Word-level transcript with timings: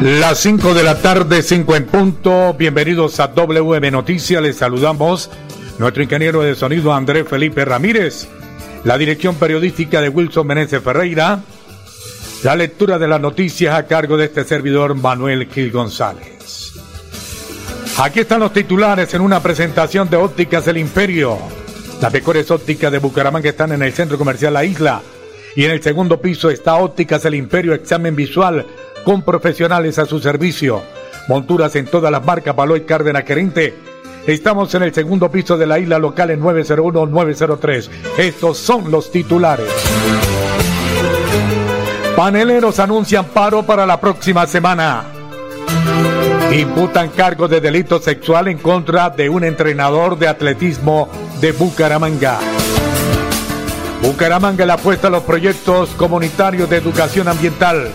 Las 0.00 0.40
5 0.40 0.74
de 0.74 0.82
la 0.82 1.00
tarde, 1.00 1.42
5 1.42 1.74
en 1.74 1.86
punto. 1.86 2.52
Bienvenidos 2.52 3.18
a 3.18 3.28
WM 3.28 3.90
Noticias. 3.90 4.42
Les 4.42 4.58
saludamos 4.58 5.30
nuestro 5.78 6.02
ingeniero 6.02 6.42
de 6.42 6.54
sonido 6.54 6.92
Andrés 6.92 7.26
Felipe 7.26 7.64
Ramírez, 7.64 8.28
la 8.84 8.98
dirección 8.98 9.36
periodística 9.36 10.02
de 10.02 10.10
Wilson 10.10 10.46
Meneses 10.46 10.82
Ferreira, 10.82 11.40
la 12.44 12.54
lectura 12.56 12.98
de 12.98 13.08
las 13.08 13.22
noticias 13.22 13.74
a 13.74 13.86
cargo 13.86 14.18
de 14.18 14.26
este 14.26 14.44
servidor 14.44 14.94
Manuel 14.96 15.48
Gil 15.48 15.72
González. 15.72 16.74
Aquí 17.96 18.20
están 18.20 18.40
los 18.40 18.52
titulares 18.52 19.14
en 19.14 19.22
una 19.22 19.42
presentación 19.42 20.10
de 20.10 20.18
Ópticas 20.18 20.66
del 20.66 20.76
Imperio. 20.76 21.38
Las 22.02 22.12
mejores 22.12 22.50
ópticas 22.50 22.92
de 22.92 22.98
Bucaramanga 22.98 23.48
están 23.48 23.72
en 23.72 23.82
el 23.82 23.94
centro 23.94 24.18
comercial 24.18 24.52
La 24.52 24.62
Isla. 24.62 25.00
Y 25.56 25.64
en 25.64 25.70
el 25.70 25.82
segundo 25.82 26.20
piso 26.20 26.50
está 26.50 26.74
Ópticas 26.74 27.22
del 27.22 27.34
Imperio, 27.34 27.72
examen 27.72 28.14
visual 28.14 28.66
con 29.06 29.22
profesionales 29.22 30.00
a 30.00 30.04
su 30.04 30.18
servicio. 30.18 30.82
Monturas 31.28 31.76
en 31.76 31.86
todas 31.86 32.10
las 32.10 32.24
marcas, 32.24 32.56
Baloy 32.56 32.80
Cárdenas 32.80 33.22
Querente. 33.22 33.72
Estamos 34.26 34.74
en 34.74 34.82
el 34.82 34.92
segundo 34.92 35.30
piso 35.30 35.56
de 35.56 35.64
la 35.64 35.78
isla 35.78 36.00
local 36.00 36.30
en 36.30 36.42
901-903. 36.42 37.88
Estos 38.18 38.58
son 38.58 38.90
los 38.90 39.12
titulares. 39.12 39.70
Paneleros 42.16 42.80
anuncian 42.80 43.26
paro 43.26 43.62
para 43.62 43.86
la 43.86 44.00
próxima 44.00 44.44
semana. 44.44 45.04
Imputan 46.52 47.10
cargo 47.10 47.46
de 47.46 47.60
delito 47.60 48.00
sexual 48.00 48.48
en 48.48 48.58
contra 48.58 49.10
de 49.10 49.28
un 49.28 49.44
entrenador 49.44 50.18
de 50.18 50.26
atletismo 50.26 51.08
de 51.40 51.52
Bucaramanga. 51.52 52.40
Bucaramanga 54.02 54.66
le 54.66 54.72
apuesta 54.72 55.06
a 55.06 55.10
los 55.10 55.22
proyectos 55.22 55.90
comunitarios 55.90 56.68
de 56.68 56.78
educación 56.78 57.28
ambiental. 57.28 57.92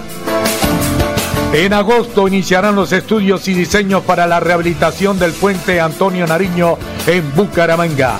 En 1.53 1.73
agosto 1.73 2.29
iniciarán 2.29 2.75
los 2.75 2.93
estudios 2.93 3.45
y 3.49 3.53
diseños 3.53 4.03
para 4.03 4.25
la 4.25 4.39
rehabilitación 4.39 5.19
del 5.19 5.33
puente 5.33 5.81
Antonio 5.81 6.25
Nariño 6.25 6.77
en 7.05 7.35
Bucaramanga. 7.35 8.19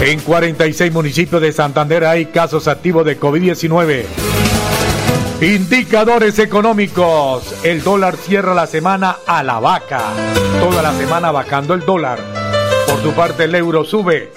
En 0.00 0.18
46 0.20 0.92
municipios 0.92 1.40
de 1.40 1.52
Santander 1.52 2.04
hay 2.04 2.26
casos 2.26 2.66
activos 2.66 3.04
de 3.04 3.18
COVID-19. 3.18 4.04
Indicadores 5.40 6.40
económicos. 6.40 7.54
El 7.62 7.84
dólar 7.84 8.16
cierra 8.16 8.54
la 8.54 8.66
semana 8.66 9.18
a 9.24 9.44
la 9.44 9.60
vaca. 9.60 10.02
Toda 10.58 10.82
la 10.82 10.92
semana 10.94 11.30
bajando 11.30 11.74
el 11.74 11.86
dólar. 11.86 12.18
Por 12.88 13.00
su 13.02 13.12
parte 13.12 13.44
el 13.44 13.54
euro 13.54 13.84
sube. 13.84 14.32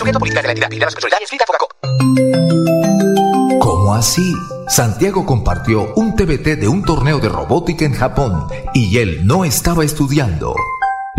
¿Cómo 3.59 3.93
así? 3.93 4.33
Santiago 4.69 5.25
compartió 5.25 5.93
un 5.95 6.15
TBT 6.15 6.59
de 6.59 6.67
un 6.67 6.83
torneo 6.83 7.19
de 7.19 7.29
robótica 7.29 7.85
en 7.85 7.93
Japón 7.93 8.47
y 8.73 8.97
él 8.97 9.25
no 9.25 9.45
estaba 9.45 9.83
estudiando. 9.83 10.55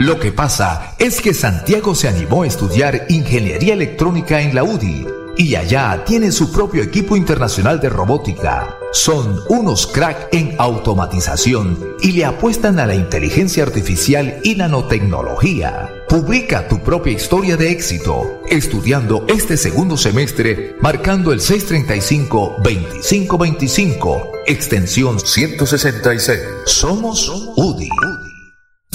Lo 0.00 0.18
que 0.18 0.32
pasa 0.32 0.96
es 0.98 1.20
que 1.20 1.32
Santiago 1.34 1.94
se 1.94 2.08
animó 2.08 2.44
a 2.44 2.46
estudiar 2.46 3.04
ingeniería 3.10 3.74
electrónica 3.74 4.40
en 4.40 4.54
la 4.54 4.64
UDI 4.64 5.06
y 5.36 5.56
allá 5.56 6.04
tiene 6.06 6.32
su 6.32 6.50
propio 6.50 6.82
equipo 6.82 7.18
internacional 7.18 7.80
de 7.80 7.90
robótica. 7.90 8.78
Son 8.92 9.42
unos 9.50 9.86
crack 9.86 10.28
en 10.32 10.54
automatización 10.56 11.96
y 12.00 12.12
le 12.12 12.24
apuestan 12.24 12.78
a 12.78 12.86
la 12.86 12.94
inteligencia 12.94 13.62
artificial 13.62 14.40
y 14.42 14.54
nanotecnología. 14.54 15.92
Publica 16.08 16.66
tu 16.66 16.82
propia 16.82 17.12
historia 17.12 17.58
de 17.58 17.70
éxito 17.70 18.40
estudiando 18.48 19.26
este 19.28 19.58
segundo 19.58 19.98
semestre 19.98 20.76
marcando 20.80 21.30
el 21.30 21.40
635-2525, 21.40 24.30
extensión 24.46 25.20
166. 25.20 26.40
Somos 26.64 27.52
UDI. 27.54 27.90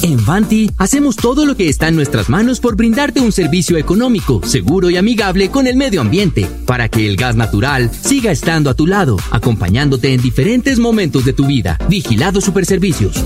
En 0.06 0.24
Vanti 0.24 0.70
hacemos 0.78 1.16
todo 1.16 1.48
lo 1.48 1.58
que 1.58 1.68
está 1.68 1.88
en 1.88 1.96
nuestras 1.96 2.30
manos 2.30 2.60
por 2.60 2.76
brindarte 2.76 3.22
un 3.22 3.32
servicio 3.32 3.76
económico, 3.76 4.40
seguro 4.46 4.92
y 4.92 4.98
amigable 4.98 5.50
con 5.50 5.66
el 5.66 5.76
medio 5.76 6.00
ambiente, 6.00 6.48
para 6.68 6.90
que 6.90 7.08
el 7.08 7.16
gas 7.16 7.36
natural 7.36 7.90
siga 7.92 8.32
estando 8.32 8.70
a 8.70 8.76
tu 8.76 8.86
lado, 8.86 9.18
acompañándote 9.32 10.14
en 10.14 10.22
diferentes 10.22 10.78
momentos 10.78 11.26
de 11.26 11.34
tu 11.34 11.48
vida. 11.48 11.80
Vigilado 11.90 12.40
Superservicios. 12.40 13.26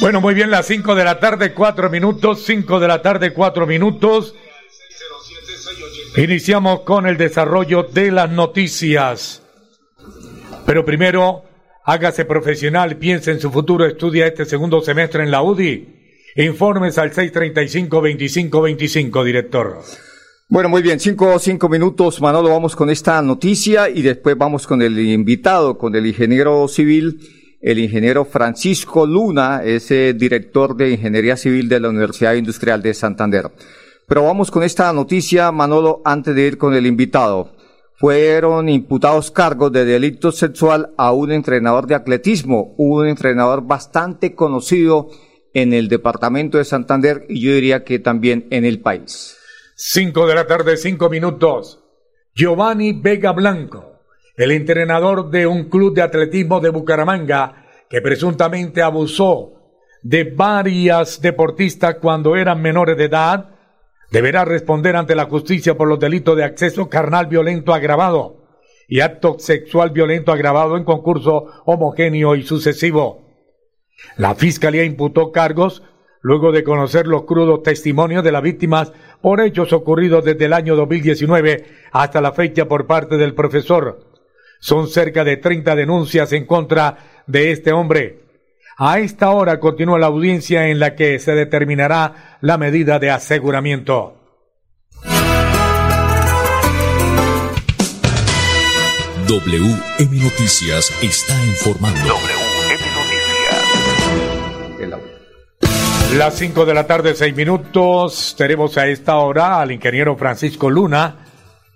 Bueno, 0.00 0.20
muy 0.20 0.34
bien, 0.34 0.50
las 0.50 0.66
5 0.66 0.94
de 0.94 1.02
la 1.02 1.18
tarde, 1.18 1.52
4 1.52 1.90
minutos, 1.90 2.44
5 2.44 2.78
de 2.78 2.86
la 2.86 3.02
tarde, 3.02 3.32
4 3.32 3.66
minutos. 3.66 4.32
Iniciamos 6.16 6.80
con 6.80 7.08
el 7.08 7.16
desarrollo 7.16 7.82
de 7.82 8.12
las 8.12 8.30
noticias. 8.30 9.42
Pero 10.64 10.84
primero, 10.84 11.42
hágase 11.84 12.24
profesional, 12.24 12.94
piense 12.96 13.32
en 13.32 13.40
su 13.40 13.50
futuro, 13.50 13.86
estudia 13.86 14.28
este 14.28 14.44
segundo 14.44 14.80
semestre 14.82 15.24
en 15.24 15.32
la 15.32 15.42
UDI. 15.42 15.96
Informes 16.36 16.96
al 16.98 17.12
635-2525, 17.12 19.24
director. 19.24 19.80
Bueno, 20.48 20.68
muy 20.68 20.80
bien, 20.80 21.00
cinco, 21.00 21.36
cinco 21.40 21.68
minutos, 21.68 22.20
Manolo, 22.20 22.50
vamos 22.50 22.76
con 22.76 22.88
esta 22.88 23.20
noticia 23.20 23.90
y 23.90 24.02
después 24.02 24.38
vamos 24.38 24.64
con 24.66 24.80
el 24.80 24.96
invitado, 24.98 25.76
con 25.76 25.96
el 25.96 26.06
ingeniero 26.06 26.68
civil, 26.68 27.37
el 27.60 27.78
ingeniero 27.78 28.24
Francisco 28.24 29.06
Luna, 29.06 29.62
ese 29.64 30.14
director 30.14 30.76
de 30.76 30.90
Ingeniería 30.90 31.36
Civil 31.36 31.68
de 31.68 31.80
la 31.80 31.88
Universidad 31.88 32.34
Industrial 32.34 32.82
de 32.82 32.94
Santander. 32.94 33.50
Pero 34.06 34.24
vamos 34.24 34.50
con 34.50 34.62
esta 34.62 34.92
noticia, 34.92 35.52
Manolo, 35.52 36.00
antes 36.04 36.34
de 36.34 36.42
ir 36.42 36.58
con 36.58 36.74
el 36.74 36.86
invitado. 36.86 37.52
Fueron 37.96 38.68
imputados 38.68 39.30
cargos 39.30 39.72
de 39.72 39.84
delito 39.84 40.30
sexual 40.30 40.94
a 40.96 41.12
un 41.12 41.32
entrenador 41.32 41.86
de 41.86 41.96
atletismo, 41.96 42.74
un 42.78 43.06
entrenador 43.06 43.66
bastante 43.66 44.34
conocido 44.34 45.08
en 45.52 45.72
el 45.72 45.88
departamento 45.88 46.58
de 46.58 46.64
Santander 46.64 47.26
y 47.28 47.40
yo 47.40 47.52
diría 47.52 47.82
que 47.82 47.98
también 47.98 48.46
en 48.50 48.64
el 48.64 48.80
país. 48.80 49.36
Cinco 49.74 50.26
de 50.26 50.34
la 50.36 50.46
tarde, 50.46 50.76
cinco 50.76 51.10
minutos. 51.10 51.84
Giovanni 52.34 52.92
Vega 52.92 53.32
Blanco, 53.32 53.87
el 54.38 54.52
entrenador 54.52 55.30
de 55.30 55.48
un 55.48 55.64
club 55.64 55.94
de 55.94 56.02
atletismo 56.02 56.60
de 56.60 56.70
Bucaramanga, 56.70 57.66
que 57.90 58.00
presuntamente 58.00 58.82
abusó 58.82 59.54
de 60.00 60.24
varias 60.24 61.20
deportistas 61.20 61.96
cuando 61.96 62.36
eran 62.36 62.62
menores 62.62 62.96
de 62.96 63.06
edad, 63.06 63.50
deberá 64.12 64.44
responder 64.44 64.94
ante 64.94 65.16
la 65.16 65.24
justicia 65.24 65.76
por 65.76 65.88
los 65.88 65.98
delitos 65.98 66.36
de 66.36 66.44
acceso 66.44 66.88
carnal 66.88 67.26
violento 67.26 67.74
agravado 67.74 68.46
y 68.86 69.00
acto 69.00 69.40
sexual 69.40 69.90
violento 69.90 70.30
agravado 70.30 70.76
en 70.76 70.84
concurso 70.84 71.46
homogéneo 71.66 72.36
y 72.36 72.44
sucesivo. 72.44 73.26
La 74.16 74.36
Fiscalía 74.36 74.84
imputó 74.84 75.32
cargos 75.32 75.82
luego 76.20 76.52
de 76.52 76.62
conocer 76.62 77.08
los 77.08 77.24
crudos 77.24 77.64
testimonios 77.64 78.22
de 78.22 78.30
las 78.30 78.42
víctimas 78.42 78.92
por 79.20 79.40
hechos 79.40 79.72
ocurridos 79.72 80.24
desde 80.24 80.44
el 80.44 80.52
año 80.52 80.76
2019 80.76 81.64
hasta 81.90 82.20
la 82.20 82.30
fecha 82.30 82.68
por 82.68 82.86
parte 82.86 83.16
del 83.16 83.34
profesor. 83.34 84.07
Son 84.60 84.88
cerca 84.88 85.24
de 85.24 85.36
30 85.36 85.74
denuncias 85.74 86.32
en 86.32 86.46
contra 86.46 86.98
de 87.26 87.52
este 87.52 87.72
hombre. 87.72 88.20
A 88.76 89.00
esta 89.00 89.30
hora 89.30 89.58
continúa 89.58 89.98
la 89.98 90.06
audiencia 90.06 90.68
en 90.68 90.78
la 90.78 90.94
que 90.94 91.18
se 91.18 91.34
determinará 91.34 92.38
la 92.40 92.58
medida 92.58 92.98
de 92.98 93.10
aseguramiento. 93.10 94.14
WM 99.26 100.22
Noticias 100.22 100.90
está 101.02 101.44
informando. 101.44 102.14
Las 106.16 106.36
5 106.36 106.64
de 106.64 106.72
la 106.72 106.86
tarde, 106.86 107.14
6 107.14 107.36
minutos. 107.36 108.34
Tenemos 108.38 108.78
a 108.78 108.86
esta 108.86 109.16
hora 109.16 109.60
al 109.60 109.72
ingeniero 109.72 110.16
Francisco 110.16 110.70
Luna, 110.70 111.26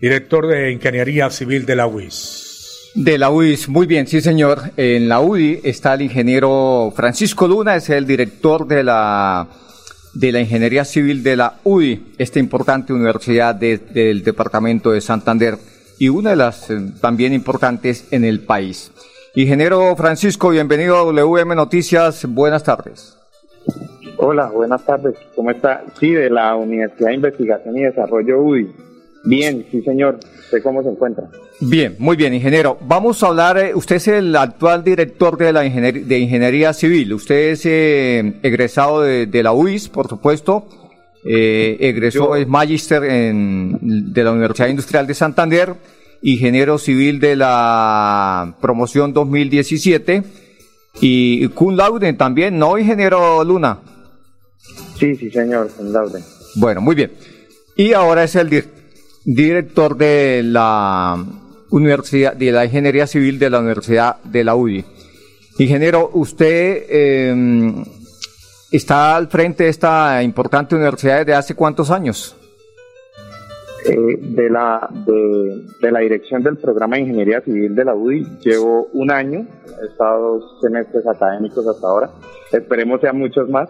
director 0.00 0.46
de 0.46 0.73
Ingeniería 0.73 1.28
Civil 1.28 1.67
de 1.67 1.76
la 1.76 1.87
UIS. 1.87 2.51
De 2.94 3.16
la 3.16 3.30
UIS, 3.30 3.70
muy 3.70 3.86
bien, 3.86 4.06
sí 4.06 4.20
señor. 4.20 4.60
En 4.76 5.08
la 5.08 5.20
UDI 5.20 5.60
está 5.64 5.94
el 5.94 6.02
ingeniero 6.02 6.92
Francisco 6.94 7.48
Luna, 7.48 7.76
es 7.76 7.88
el 7.88 8.06
director 8.06 8.66
de 8.66 8.84
la, 8.84 9.48
de 10.12 10.30
la 10.30 10.40
Ingeniería 10.40 10.84
Civil 10.84 11.22
de 11.22 11.36
la 11.36 11.54
UDI, 11.64 12.12
esta 12.18 12.38
importante 12.38 12.92
universidad 12.92 13.54
del 13.54 14.22
departamento 14.22 14.92
de 14.92 15.00
Santander 15.00 15.56
y 15.98 16.10
una 16.10 16.30
de 16.30 16.36
las 16.36 16.70
eh, 16.70 16.80
también 17.00 17.32
importantes 17.32 18.08
en 18.10 18.24
el 18.24 18.40
país. 18.40 18.92
Ingeniero 19.36 19.96
Francisco, 19.96 20.50
bienvenido 20.50 20.96
a 20.96 21.04
WM 21.04 21.54
Noticias, 21.54 22.26
buenas 22.26 22.62
tardes. 22.62 23.16
Hola, 24.18 24.50
buenas 24.50 24.84
tardes. 24.84 25.16
¿Cómo 25.34 25.50
está? 25.50 25.82
Sí, 25.98 26.10
de 26.10 26.28
la 26.28 26.54
Universidad 26.56 27.08
de 27.08 27.14
Investigación 27.14 27.78
y 27.78 27.84
Desarrollo 27.84 28.42
UDI. 28.42 28.70
Bien, 29.24 29.64
sí, 29.70 29.80
señor. 29.82 30.18
¿Usted 30.52 30.64
cómo 30.64 30.82
se 30.82 30.90
encuentra? 30.90 31.31
Bien, 31.60 31.96
muy 31.99 32.14
bien, 32.14 32.34
ingeniero. 32.34 32.76
Vamos 32.87 33.22
a 33.22 33.28
hablar, 33.28 33.56
eh, 33.56 33.75
usted 33.75 33.96
es 33.96 34.08
el 34.08 34.37
actual 34.37 34.84
director 34.84 35.38
de 35.38 35.50
la 35.50 35.60
de 35.62 36.19
Ingeniería 36.19 36.75
Civil. 36.75 37.14
Usted 37.14 37.52
es 37.52 37.64
eh, 37.64 38.34
egresado 38.43 39.00
de, 39.00 39.43
la 39.43 39.54
UIS, 39.54 39.88
por 39.88 40.08
supuesto. 40.08 40.69
Eh, 41.25 41.78
egresó, 41.81 42.37
es 42.37 42.46
magíster 42.46 43.00
de 43.00 44.25
la 44.25 44.32
Universidad 44.32 44.69
Industrial 44.69 45.06
de 45.06 45.14
Santander, 45.14 45.75
ingeniero 46.20 46.76
civil 46.76 47.19
de 47.19 47.34
la 47.34 48.54
promoción 48.60 49.14
2017 49.14 50.22
y 51.00 51.49
cum 51.49 51.76
laude 51.76 52.12
también, 52.12 52.58
¿no, 52.58 52.76
ingeniero 52.76 53.43
Luna? 53.43 53.78
Sí, 54.99 55.16
sí, 55.16 55.31
señor, 55.31 55.70
con 55.70 55.94
Bueno, 56.56 56.82
muy 56.82 56.94
bien. 56.94 57.10
Y 57.75 57.94
ahora 57.94 58.25
es 58.25 58.37
el 58.37 58.50
director 58.50 58.81
de 59.24 60.42
la 60.44 61.24
Universidad, 61.70 62.34
de 62.34 62.52
la 62.52 62.64
Ingeniería 62.64 63.06
Civil 63.06 63.38
de 63.38 63.50
la 63.50 63.60
Universidad 63.60 64.22
de 64.24 64.44
la 64.44 64.54
UDI. 64.54 64.84
Ingeniero, 65.58 66.10
usted 66.14 66.84
em, 66.88 67.84
está 68.70 69.16
al 69.16 69.28
frente 69.28 69.64
de 69.64 69.70
esta 69.70 70.22
importante 70.22 70.74
universidad 70.74 71.19
desde 71.19 71.34
hace 71.34 71.54
cuántos 71.54 71.90
años? 71.90 72.36
Eh, 73.84 73.96
de, 74.20 74.48
la, 74.48 74.88
de, 75.80 75.90
la 75.90 76.00
dirección 76.00 76.42
del 76.42 76.56
programa 76.56 76.96
de 76.96 77.02
Ingeniería 77.02 77.40
Civil 77.40 77.75
de 77.75 77.84
la 77.84 77.94
UDI 77.94 78.38
llevo 78.44 78.88
un 78.92 79.10
año, 79.10 79.46
he 79.82 79.86
estado 79.86 80.38
dos 80.38 80.60
semestres 80.60 81.04
académicos 81.06 81.66
hasta 81.66 81.86
ahora, 81.86 82.10
esperemos 82.52 83.00
sean 83.00 83.18
muchos 83.18 83.48
más, 83.48 83.68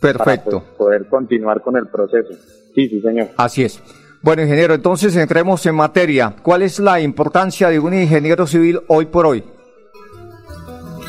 Perfecto. 0.00 0.60
Para 0.60 0.76
poder 0.76 1.06
continuar 1.08 1.62
con 1.62 1.76
el 1.76 1.86
proceso. 1.86 2.34
Sí, 2.74 2.88
sí, 2.88 3.00
señor. 3.00 3.28
Así 3.36 3.64
es. 3.64 3.82
Bueno, 4.22 4.42
ingeniero, 4.42 4.74
entonces 4.74 5.14
entremos 5.16 5.64
en 5.66 5.74
materia. 5.74 6.34
¿Cuál 6.42 6.62
es 6.62 6.80
la 6.80 7.00
importancia 7.00 7.68
de 7.68 7.78
un 7.78 7.94
ingeniero 7.94 8.46
civil 8.46 8.80
hoy 8.88 9.06
por 9.06 9.26
hoy? 9.26 9.44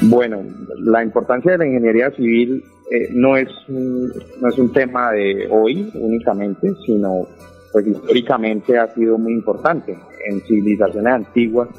Bueno, 0.04 0.44
la 0.80 1.04
importancia 1.04 1.54
de 1.54 1.58
la 1.58 1.66
ingeniería 1.66 2.12
civil 2.12 2.64
eh, 2.92 3.10
no, 3.12 3.36
es 3.36 3.50
un, 3.68 4.08
no 4.42 4.50
es 4.50 4.58
un 4.60 4.72
tema 4.72 5.12
de 5.12 5.48
hoy 5.50 5.92
únicamente, 5.96 6.72
sino 6.86 7.28
pues 7.72 7.88
históricamente 7.88 8.78
ha 8.78 8.94
sido 8.94 9.18
muy 9.18 9.34
importante. 9.34 9.98
En 10.30 10.42
civilizaciones 10.42 11.14
antiguas, 11.14 11.70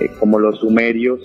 eh, 0.00 0.08
como 0.18 0.38
los 0.38 0.58
sumerios, 0.60 1.20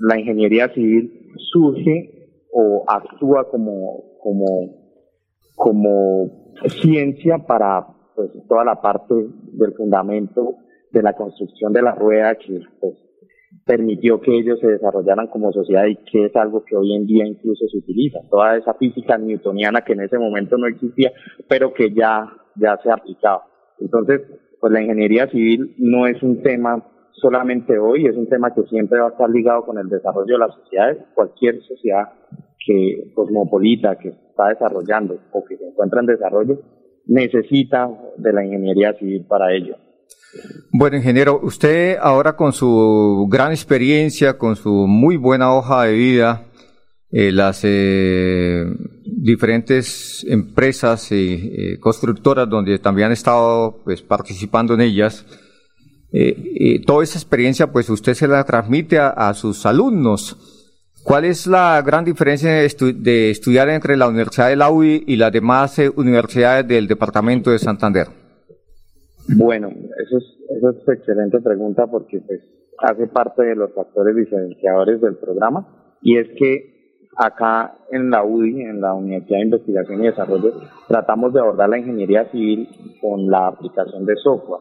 la 0.00 0.18
ingeniería 0.18 0.68
civil 0.72 1.32
surge 1.52 2.30
o 2.52 2.84
actúa 2.86 3.50
como, 3.50 4.18
como, 4.22 4.46
como 5.56 6.54
ciencia 6.80 7.38
para 7.38 7.97
pues, 8.18 8.32
toda 8.48 8.64
la 8.64 8.80
parte 8.80 9.14
del 9.14 9.74
fundamento 9.74 10.56
de 10.90 11.02
la 11.02 11.12
construcción 11.12 11.72
de 11.72 11.82
la 11.82 11.94
rueda 11.94 12.34
que 12.34 12.60
pues, 12.80 12.94
permitió 13.64 14.20
que 14.20 14.36
ellos 14.36 14.58
se 14.58 14.66
desarrollaran 14.66 15.28
como 15.28 15.52
sociedad 15.52 15.86
y 15.86 15.94
que 16.10 16.24
es 16.24 16.34
algo 16.34 16.64
que 16.64 16.74
hoy 16.74 16.96
en 16.96 17.06
día 17.06 17.24
incluso 17.24 17.66
se 17.68 17.78
utiliza. 17.78 18.18
Toda 18.28 18.56
esa 18.56 18.74
física 18.74 19.16
newtoniana 19.16 19.82
que 19.82 19.92
en 19.92 20.00
ese 20.00 20.18
momento 20.18 20.58
no 20.58 20.66
existía, 20.66 21.12
pero 21.48 21.72
que 21.72 21.92
ya, 21.94 22.28
ya 22.56 22.76
se 22.82 22.90
aplicaba. 22.90 23.44
Entonces, 23.78 24.22
pues 24.60 24.72
la 24.72 24.82
ingeniería 24.82 25.28
civil 25.28 25.76
no 25.78 26.08
es 26.08 26.20
un 26.20 26.42
tema 26.42 26.84
solamente 27.12 27.78
hoy, 27.78 28.06
es 28.06 28.16
un 28.16 28.28
tema 28.28 28.52
que 28.52 28.62
siempre 28.64 28.98
va 28.98 29.06
a 29.06 29.10
estar 29.10 29.30
ligado 29.30 29.64
con 29.64 29.78
el 29.78 29.88
desarrollo 29.88 30.34
de 30.34 30.38
las 30.38 30.54
sociedades. 30.56 30.98
Cualquier 31.14 31.62
sociedad 31.62 32.08
que 32.66 33.12
cosmopolita 33.14 33.96
que 33.96 34.08
está 34.08 34.48
desarrollando 34.48 35.18
o 35.30 35.44
que 35.44 35.56
se 35.56 35.68
encuentra 35.68 36.00
en 36.00 36.06
desarrollo 36.06 36.58
necesita 37.08 37.88
de 38.16 38.32
la 38.32 38.44
ingeniería 38.44 38.92
civil 38.94 39.24
para 39.28 39.52
ello. 39.52 39.76
Bueno, 40.72 40.98
ingeniero, 40.98 41.40
usted 41.42 41.96
ahora 42.00 42.36
con 42.36 42.52
su 42.52 43.26
gran 43.30 43.50
experiencia, 43.50 44.36
con 44.36 44.56
su 44.56 44.86
muy 44.86 45.16
buena 45.16 45.52
hoja 45.54 45.84
de 45.84 45.94
vida, 45.94 46.48
eh, 47.10 47.32
las 47.32 47.62
eh, 47.64 48.66
diferentes 49.02 50.24
empresas 50.28 51.10
y 51.10 51.50
eh, 51.56 51.78
constructoras 51.80 52.48
donde 52.48 52.78
también 52.78 53.06
han 53.06 53.12
estado 53.12 53.80
pues, 53.82 54.02
participando 54.02 54.74
en 54.74 54.82
ellas, 54.82 55.24
toda 56.86 57.04
esa 57.04 57.18
experiencia 57.18 57.70
pues 57.70 57.90
usted 57.90 58.14
se 58.14 58.26
la 58.26 58.42
transmite 58.44 58.98
a 58.98 59.32
sus 59.34 59.66
alumnos. 59.66 60.57
¿Cuál 61.08 61.24
es 61.24 61.46
la 61.46 61.80
gran 61.80 62.04
diferencia 62.04 62.50
de, 62.50 63.30
estudiar 63.30 63.70
entre 63.70 63.96
la 63.96 64.08
Universidad 64.08 64.50
de 64.50 64.56
la 64.56 64.70
UI 64.70 65.04
y 65.06 65.16
las 65.16 65.32
demás 65.32 65.78
eh, 65.78 65.88
universidades 65.88 66.68
del 66.68 66.86
Departamento 66.86 67.50
de 67.50 67.58
Santander? 67.58 68.08
Bueno, 69.34 69.68
eso 69.68 70.18
es, 70.18 70.24
eso 70.54 70.68
es 70.68 70.98
excelente 70.98 71.40
pregunta 71.40 71.86
porque 71.86 72.20
pues, 72.20 72.42
hace 72.76 73.06
parte 73.06 73.42
de 73.42 73.56
los 73.56 73.72
factores 73.72 74.14
diferenciadores 74.16 75.00
del 75.00 75.16
programa 75.16 75.96
y 76.02 76.18
es 76.18 76.28
que 76.36 77.00
acá 77.16 77.72
en 77.90 78.10
la 78.10 78.22
UDI, 78.22 78.64
en 78.64 78.82
la 78.82 78.92
Universidad 78.92 79.38
de 79.38 79.44
Investigación 79.44 80.04
y 80.04 80.08
Desarrollo, 80.08 80.60
tratamos 80.88 81.32
de 81.32 81.40
abordar 81.40 81.70
la 81.70 81.78
ingeniería 81.78 82.30
civil 82.30 82.68
con 83.00 83.30
la 83.30 83.46
aplicación 83.46 84.04
de 84.04 84.14
software, 84.16 84.60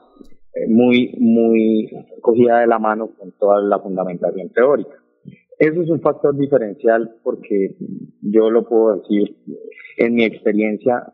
eh, 0.54 0.70
muy, 0.70 1.14
muy 1.20 1.90
cogida 2.22 2.62
de 2.62 2.68
la 2.68 2.80
mano 2.80 3.10
con 3.20 3.34
toda 3.34 3.62
la 3.62 3.80
fundamentación 3.80 4.48
teórica. 4.54 4.96
Eso 5.60 5.82
es 5.82 5.90
un 5.90 6.02
factor 6.02 6.38
diferencial 6.38 7.16
porque 7.24 7.76
yo 8.22 8.50
lo 8.52 8.68
puedo 8.68 8.98
decir 8.98 9.36
en 9.98 10.14
mi 10.14 10.24
experiencia, 10.24 11.14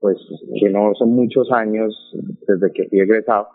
pues 0.00 0.16
que 0.60 0.70
no 0.70 0.92
son 0.94 1.10
muchos 1.10 1.50
años 1.52 1.94
desde 2.46 2.72
que 2.72 2.88
fui 2.88 3.00
egresado, 3.00 3.48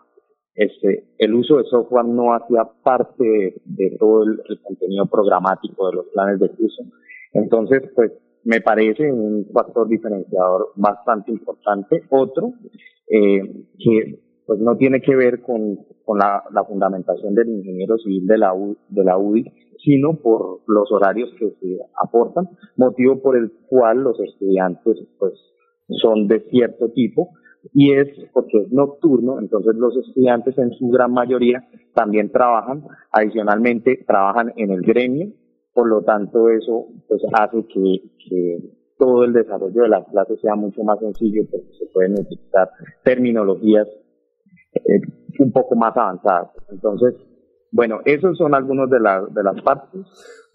este, 0.56 1.04
el 1.18 1.34
uso 1.34 1.58
de 1.58 1.66
software 1.66 2.06
no 2.06 2.34
hacía 2.34 2.64
parte 2.82 3.62
de, 3.66 3.98
todo 4.00 4.24
el, 4.24 4.40
contenido 4.64 5.06
programático 5.06 5.90
de 5.90 5.98
los 5.98 6.06
planes 6.14 6.40
de 6.40 6.50
curso. 6.50 6.84
Entonces, 7.34 7.82
pues 7.94 8.14
me 8.46 8.62
parece 8.62 9.12
un 9.12 9.46
factor 9.52 9.90
diferenciador 9.90 10.72
bastante 10.76 11.32
importante. 11.32 12.04
Otro, 12.10 12.54
eh, 13.10 13.42
que 13.78 14.20
pues 14.46 14.60
no 14.60 14.78
tiene 14.78 15.02
que 15.02 15.16
ver 15.16 15.42
con, 15.42 15.80
con 16.04 16.20
la, 16.20 16.44
fundamentación 16.68 17.34
del 17.34 17.50
ingeniero 17.50 17.98
civil 17.98 18.26
de 18.28 18.38
la, 18.38 18.54
de 18.90 19.04
la 19.04 19.18
UDI, 19.18 19.52
sino 19.84 20.16
por 20.16 20.62
los 20.68 20.92
horarios 20.92 21.32
que 21.38 21.52
se 21.60 21.78
aportan, 22.02 22.50
motivo 22.76 23.22
por 23.22 23.38
el 23.38 23.52
cual 23.68 24.04
los 24.04 24.20
estudiantes 24.20 24.98
pues 25.20 25.34
son 26.02 26.28
de 26.28 26.42
cierto 26.50 26.90
tipo 26.90 27.30
y 27.74 27.94
es 27.94 28.08
porque 28.34 28.60
es 28.60 28.72
nocturno, 28.72 29.40
entonces 29.40 29.76
los 29.76 29.96
estudiantes 29.98 30.58
en 30.58 30.72
su 30.72 30.90
gran 30.90 31.12
mayoría 31.12 31.68
también 31.94 32.32
trabajan, 32.32 32.84
adicionalmente 33.12 34.04
trabajan 34.08 34.54
en 34.56 34.72
el 34.72 34.82
gremio, 34.82 35.30
por 35.74 35.88
lo 35.88 36.04
tanto 36.04 36.50
eso 36.50 36.88
pues 37.08 37.22
hace 37.34 37.66
que, 37.66 38.02
que 38.30 38.60
todo 38.98 39.24
el 39.24 39.34
desarrollo 39.34 39.84
de 39.84 39.90
las 39.90 40.08
clases 40.08 40.40
sea 40.42 40.56
mucho 40.56 40.84
más 40.84 41.00
sencillo 41.00 41.44
porque 41.52 41.68
se 41.78 41.86
pueden 41.88 42.14
utilizar 42.14 42.70
terminologías 43.04 43.88
eh, 44.76 45.02
un 45.40 45.52
poco 45.52 45.76
más 45.76 45.96
avanzadas. 45.96 46.50
Entonces, 46.70 47.16
bueno, 47.72 48.00
esos 48.06 48.38
son 48.38 48.54
algunos 48.54 48.90
de, 48.90 49.00
las 49.00 49.34
de 49.34 49.44
las 49.44 49.62
partes. 49.62 50.02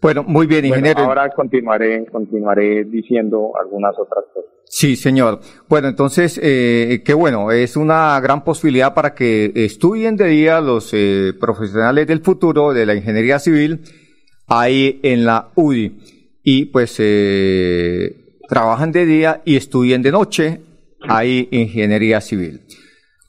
Bueno, 0.01 0.23
muy 0.23 0.47
bien, 0.47 0.65
ingeniero. 0.65 1.01
ahora 1.01 1.29
continuaré, 1.29 2.05
continuaré 2.07 2.85
diciendo 2.85 3.51
algunas 3.59 3.93
otras 3.99 4.25
cosas. 4.33 4.49
Sí, 4.65 4.95
señor. 4.95 5.41
Bueno, 5.67 5.89
entonces, 5.89 6.39
eh, 6.41 7.03
qué 7.05 7.13
bueno, 7.13 7.51
es 7.51 7.75
una 7.75 8.19
gran 8.21 8.43
posibilidad 8.43 8.93
para 8.93 9.13
que 9.13 9.51
estudien 9.53 10.15
de 10.15 10.27
día 10.27 10.61
los 10.61 10.91
eh, 10.93 11.33
profesionales 11.39 12.07
del 12.07 12.21
futuro 12.21 12.73
de 12.73 12.85
la 12.85 12.95
ingeniería 12.95 13.37
civil 13.37 13.81
ahí 14.47 14.99
en 15.03 15.25
la 15.25 15.49
UDI 15.55 15.97
y 16.43 16.65
pues 16.65 16.95
eh, 16.99 18.37
trabajan 18.47 18.91
de 18.91 19.05
día 19.05 19.41
y 19.45 19.57
estudien 19.57 20.01
de 20.01 20.11
noche 20.11 20.61
ahí 21.01 21.47
ingeniería 21.51 22.21
civil. 22.21 22.61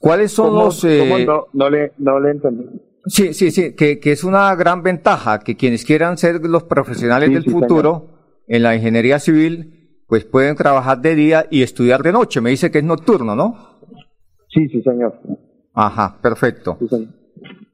¿Cuáles 0.03 0.33
son 0.33 0.53
los...? 0.53 0.83
Eh, 0.83 1.25
no, 1.53 1.69
le, 1.69 1.93
no 1.97 2.19
le 2.19 2.31
entendí. 2.31 2.65
Sí, 3.05 3.33
sí, 3.33 3.51
sí, 3.51 3.73
que, 3.73 4.01
que, 4.01 4.11
es 4.11 4.25
una 4.25 4.53
gran 4.53 4.83
ventaja 4.83 5.39
que 5.39 5.55
quienes 5.55 5.85
quieran 5.85 6.17
ser 6.17 6.41
los 6.41 6.63
profesionales 6.63 7.29
del 7.29 7.45
futuro 7.45 8.09
en 8.45 8.63
la 8.63 8.75
ingeniería 8.75 9.17
civil, 9.19 10.01
pues 10.09 10.25
pueden 10.25 10.57
trabajar 10.57 10.99
de 10.99 11.15
día 11.15 11.45
y 11.49 11.61
estudiar 11.63 12.03
de 12.03 12.11
noche. 12.11 12.41
Me 12.41 12.49
dice 12.49 12.69
que 12.69 12.79
es 12.79 12.83
nocturno, 12.83 13.33
¿no? 13.33 13.79
Sí, 14.49 14.67
sí, 14.67 14.81
señor. 14.81 15.21
Ajá, 15.73 16.19
perfecto. 16.21 16.77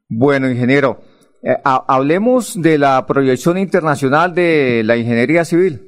Bueno, 0.07 0.51
ingeniero, 0.51 0.99
eh, 1.41 1.55
hablemos 1.63 2.61
de 2.61 2.77
la 2.77 3.07
proyección 3.07 3.57
internacional 3.57 4.35
de 4.35 4.83
la 4.85 4.97
ingeniería 4.97 5.45
civil. 5.45 5.81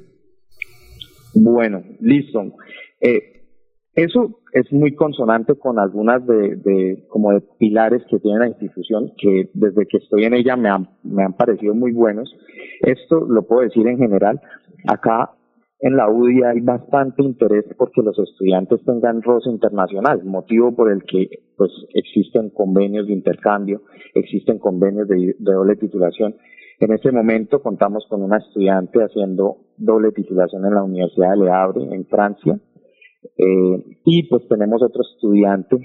Bueno, 1.34 1.84
listo. 2.00 2.42
Eh, 3.00 3.44
eso 3.94 4.41
es 4.52 4.70
muy 4.72 4.94
consonante 4.94 5.54
con 5.54 5.78
algunas 5.78 6.26
de, 6.26 6.56
de, 6.56 7.04
como 7.08 7.32
de 7.32 7.40
pilares 7.58 8.02
que 8.08 8.18
tiene 8.18 8.38
la 8.38 8.48
institución 8.48 9.12
que 9.16 9.50
desde 9.54 9.86
que 9.86 9.96
estoy 9.96 10.24
en 10.24 10.34
ella 10.34 10.56
me 10.56 10.68
han, 10.68 10.88
me 11.02 11.24
han 11.24 11.32
parecido 11.32 11.74
muy 11.74 11.92
buenos. 11.92 12.34
Esto 12.80 13.20
lo 13.20 13.42
puedo 13.42 13.62
decir 13.62 13.86
en 13.86 13.96
general. 13.96 14.40
Acá 14.86 15.30
en 15.82 15.96
la 15.96 16.08
UDI 16.08 16.44
hay 16.44 16.60
bastante 16.60 17.22
interés 17.22 17.64
porque 17.76 18.02
los 18.02 18.16
estudiantes 18.18 18.84
tengan 18.84 19.20
roce 19.20 19.50
internacional, 19.50 20.22
motivo 20.24 20.74
por 20.76 20.92
el 20.92 21.02
que 21.02 21.28
pues 21.56 21.72
existen 21.94 22.50
convenios 22.50 23.06
de 23.06 23.14
intercambio, 23.14 23.82
existen 24.14 24.58
convenios 24.58 25.08
de, 25.08 25.34
doble 25.40 25.76
titulación. 25.76 26.36
En 26.78 26.92
este 26.92 27.10
momento 27.10 27.62
contamos 27.62 28.06
con 28.08 28.22
una 28.22 28.36
estudiante 28.36 29.02
haciendo 29.02 29.56
doble 29.76 30.12
titulación 30.12 30.64
en 30.66 30.74
la 30.74 30.84
Universidad 30.84 31.30
de 31.30 31.44
Le 31.44 31.50
Havre, 31.50 31.82
en 31.94 32.06
Francia, 32.06 32.60
eh, 33.36 33.84
y 34.04 34.28
pues 34.28 34.46
tenemos 34.48 34.82
otro 34.82 35.02
estudiante 35.02 35.76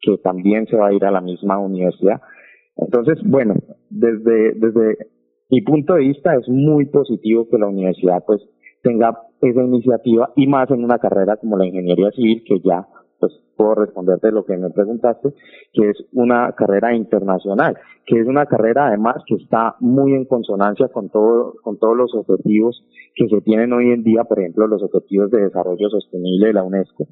que 0.00 0.18
también 0.18 0.66
se 0.66 0.76
va 0.76 0.88
a 0.88 0.92
ir 0.92 1.04
a 1.04 1.10
la 1.10 1.20
misma 1.20 1.58
universidad. 1.58 2.20
Entonces, 2.76 3.18
bueno, 3.24 3.54
desde, 3.90 4.52
desde 4.54 4.98
mi 5.50 5.60
punto 5.60 5.94
de 5.94 6.00
vista 6.00 6.34
es 6.34 6.48
muy 6.48 6.86
positivo 6.86 7.48
que 7.48 7.58
la 7.58 7.68
universidad 7.68 8.24
pues 8.26 8.40
tenga 8.82 9.16
esa 9.40 9.62
iniciativa 9.62 10.32
y 10.36 10.46
más 10.46 10.70
en 10.70 10.84
una 10.84 10.98
carrera 10.98 11.36
como 11.36 11.56
la 11.56 11.66
ingeniería 11.66 12.10
civil 12.12 12.42
que 12.46 12.60
ya 12.60 12.86
pues 13.22 13.34
puedo 13.56 13.76
responderte 13.76 14.32
lo 14.32 14.44
que 14.44 14.56
me 14.56 14.68
preguntaste, 14.70 15.32
que 15.72 15.90
es 15.90 15.96
una 16.12 16.50
carrera 16.56 16.92
internacional, 16.92 17.78
que 18.04 18.18
es 18.18 18.26
una 18.26 18.46
carrera 18.46 18.88
además 18.88 19.22
que 19.28 19.36
está 19.36 19.76
muy 19.78 20.14
en 20.14 20.24
consonancia 20.24 20.88
con 20.88 21.08
todo, 21.08 21.54
con 21.62 21.78
todos 21.78 21.96
los 21.96 22.12
objetivos 22.16 22.84
que 23.14 23.28
se 23.28 23.40
tienen 23.42 23.72
hoy 23.72 23.92
en 23.92 24.02
día, 24.02 24.24
por 24.24 24.40
ejemplo, 24.40 24.66
los 24.66 24.82
objetivos 24.82 25.30
de 25.30 25.42
desarrollo 25.42 25.88
sostenible 25.88 26.48
de 26.48 26.52
la 26.52 26.64
UNESCO, 26.64 27.06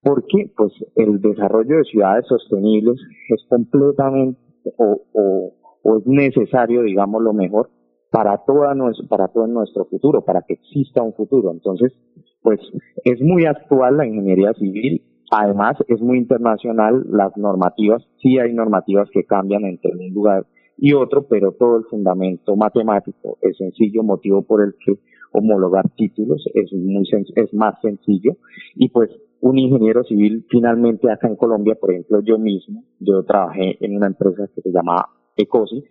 porque 0.00 0.50
pues 0.56 0.72
el 0.96 1.20
desarrollo 1.20 1.76
de 1.76 1.84
ciudades 1.84 2.24
sostenibles 2.26 2.96
es 3.28 3.44
completamente 3.46 4.40
o, 4.78 5.52
es 5.98 6.06
necesario, 6.06 6.80
digamos, 6.84 7.22
lo 7.22 7.34
mejor 7.34 7.68
para 8.10 8.38
toda 8.46 8.74
nuestro, 8.74 9.06
para 9.08 9.28
todo 9.28 9.46
nuestro 9.46 9.84
futuro, 9.84 10.24
para 10.24 10.40
que 10.40 10.54
exista 10.54 11.02
un 11.02 11.12
futuro. 11.12 11.50
Entonces, 11.50 11.92
pues 12.40 12.60
es 13.04 13.20
muy 13.20 13.44
actual 13.44 13.98
la 13.98 14.06
ingeniería 14.06 14.54
civil, 14.54 15.02
Además, 15.36 15.76
es 15.88 16.00
muy 16.00 16.18
internacional 16.18 17.04
las 17.10 17.36
normativas. 17.36 18.02
Sí 18.22 18.38
hay 18.38 18.52
normativas 18.52 19.08
que 19.10 19.24
cambian 19.24 19.64
entre 19.64 19.90
un 19.92 20.14
lugar 20.14 20.46
y 20.76 20.92
otro, 20.92 21.26
pero 21.26 21.52
todo 21.52 21.76
el 21.76 21.84
fundamento 21.84 22.54
matemático 22.56 23.38
es 23.40 23.56
sencillo, 23.56 24.04
motivo 24.04 24.42
por 24.42 24.62
el 24.62 24.74
que 24.84 24.98
homologar 25.32 25.88
títulos 25.96 26.44
es 26.54 26.72
muy 26.72 27.04
es 27.34 27.52
más 27.52 27.74
sencillo 27.82 28.36
y 28.76 28.88
pues 28.90 29.10
un 29.40 29.58
ingeniero 29.58 30.04
civil 30.04 30.46
finalmente 30.48 31.10
acá 31.10 31.26
en 31.26 31.34
Colombia, 31.34 31.74
por 31.80 31.90
ejemplo, 31.90 32.20
yo 32.20 32.38
mismo, 32.38 32.84
yo 33.00 33.24
trabajé 33.24 33.76
en 33.84 33.96
una 33.96 34.06
empresa 34.06 34.48
que 34.54 34.62
se 34.62 34.70
llamaba 34.70 35.08
Ecosi, 35.36 35.82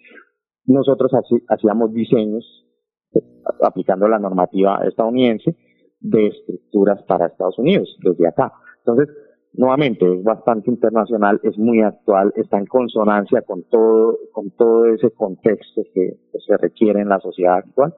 nosotros 0.65 1.11
hacíamos 1.49 1.93
diseños 1.93 2.65
aplicando 3.61 4.07
la 4.07 4.19
normativa 4.19 4.79
estadounidense 4.87 5.57
de 5.99 6.27
estructuras 6.27 7.03
para 7.03 7.27
Estados 7.27 7.59
Unidos 7.59 7.97
desde 8.01 8.27
acá. 8.27 8.53
Entonces, 8.85 9.09
nuevamente 9.53 10.05
es 10.05 10.23
bastante 10.23 10.69
internacional, 10.69 11.39
es 11.43 11.57
muy 11.57 11.81
actual, 11.81 12.33
está 12.35 12.57
en 12.57 12.65
consonancia 12.65 13.41
con 13.41 13.63
todo, 13.63 14.17
con 14.31 14.51
todo 14.51 14.85
ese 14.85 15.11
contexto 15.11 15.83
que, 15.93 16.17
se 16.45 16.57
requiere 16.57 16.99
en 16.99 17.07
la 17.07 17.19
sociedad 17.19 17.55
actual, 17.57 17.93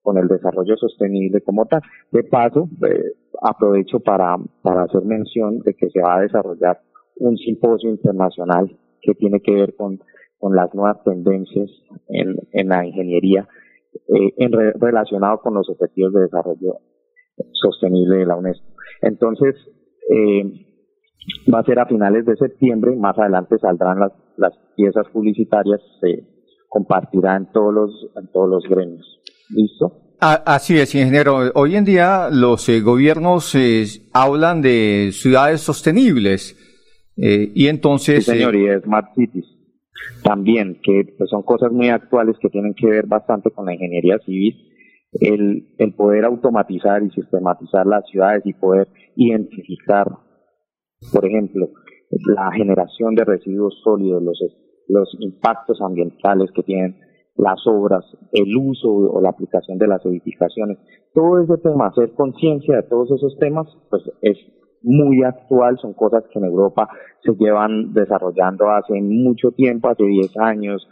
con 0.00 0.16
el 0.16 0.26
desarrollo 0.26 0.76
sostenible 0.76 1.42
como 1.42 1.66
tal. 1.66 1.82
De 2.10 2.24
paso, 2.24 2.68
eh, 2.88 3.12
aprovecho 3.42 4.00
para, 4.00 4.36
para 4.62 4.84
hacer 4.84 5.02
mención 5.02 5.58
de 5.60 5.74
que 5.74 5.90
se 5.90 6.00
va 6.00 6.16
a 6.16 6.20
desarrollar 6.22 6.80
un 7.16 7.36
simposio 7.36 7.90
internacional 7.90 8.74
que 9.02 9.14
tiene 9.14 9.40
que 9.40 9.52
ver 9.52 9.74
con, 9.76 10.00
con 10.38 10.56
las 10.56 10.74
nuevas 10.74 11.02
tendencias 11.04 11.70
en, 12.08 12.36
en 12.52 12.68
la 12.68 12.86
ingeniería 12.86 13.46
eh, 13.92 14.34
en 14.38 14.52
relacionado 14.80 15.40
con 15.40 15.54
los 15.54 15.68
objetivos 15.68 16.12
de 16.12 16.22
desarrollo 16.22 16.78
sostenible 17.52 18.18
de 18.18 18.26
la 18.26 18.36
UNESCO. 18.36 18.66
Entonces, 19.02 19.56
eh, 20.08 20.69
va 21.52 21.60
a 21.60 21.64
ser 21.64 21.78
a 21.78 21.86
finales 21.86 22.24
de 22.26 22.36
septiembre, 22.36 22.96
más 22.96 23.18
adelante 23.18 23.58
saldrán 23.58 24.00
las, 24.00 24.12
las 24.36 24.52
piezas 24.76 25.06
publicitarias, 25.12 25.80
se 26.00 26.24
compartirá 26.68 27.36
en 27.36 27.50
todos 27.52 27.74
los, 27.74 27.90
en 28.16 28.30
todos 28.32 28.48
los 28.48 28.64
gremios. 28.68 29.20
¿Listo? 29.50 29.92
Así 30.20 30.78
es, 30.78 30.94
ingeniero. 30.94 31.38
Hoy 31.54 31.76
en 31.76 31.84
día 31.84 32.28
los 32.30 32.68
eh, 32.68 32.80
gobiernos 32.80 33.54
eh, 33.54 33.84
hablan 34.12 34.60
de 34.60 35.10
ciudades 35.12 35.62
sostenibles 35.62 36.56
eh, 37.16 37.50
y 37.54 37.68
entonces... 37.68 38.26
Sí, 38.26 38.32
señor, 38.32 38.54
y 38.54 38.68
Smart 38.82 39.14
Cities 39.14 39.46
también, 40.22 40.78
que 40.82 41.14
pues, 41.16 41.30
son 41.30 41.42
cosas 41.42 41.72
muy 41.72 41.88
actuales 41.88 42.36
que 42.40 42.48
tienen 42.48 42.74
que 42.74 42.86
ver 42.86 43.06
bastante 43.06 43.50
con 43.50 43.66
la 43.66 43.74
ingeniería 43.74 44.18
civil. 44.18 44.54
El, 45.12 45.74
el 45.78 45.94
poder 45.94 46.24
automatizar 46.24 47.02
y 47.02 47.10
sistematizar 47.10 47.86
las 47.86 48.04
ciudades 48.10 48.42
y 48.44 48.52
poder 48.52 48.88
identificar 49.16 50.06
por 51.12 51.24
ejemplo, 51.26 51.68
la 52.10 52.50
generación 52.52 53.14
de 53.14 53.24
residuos 53.24 53.80
sólidos, 53.82 54.22
los, 54.22 54.38
los 54.88 55.16
impactos 55.20 55.80
ambientales 55.80 56.50
que 56.54 56.62
tienen 56.62 56.96
las 57.36 57.66
obras, 57.66 58.04
el 58.32 58.54
uso 58.56 58.90
o 58.90 59.20
la 59.20 59.30
aplicación 59.30 59.78
de 59.78 59.86
las 59.86 60.04
edificaciones. 60.04 60.78
Todo 61.14 61.40
ese 61.40 61.56
tema, 61.58 61.86
hacer 61.86 62.12
conciencia 62.14 62.76
de 62.76 62.82
todos 62.82 63.10
esos 63.12 63.36
temas, 63.38 63.66
pues 63.88 64.02
es 64.20 64.36
muy 64.82 65.22
actual, 65.22 65.78
son 65.80 65.94
cosas 65.94 66.24
que 66.32 66.38
en 66.38 66.44
Europa 66.44 66.88
se 67.22 67.32
llevan 67.32 67.92
desarrollando 67.92 68.68
hace 68.70 69.00
mucho 69.00 69.52
tiempo, 69.52 69.88
hace 69.88 70.04
10 70.04 70.36
años 70.38 70.86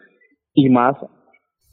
y 0.54 0.68
más, 0.70 0.96